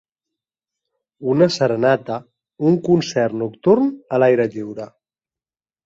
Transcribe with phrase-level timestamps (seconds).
[1.33, 2.17] Una serenata,
[2.71, 4.93] un concert nocturn a l'aire lliure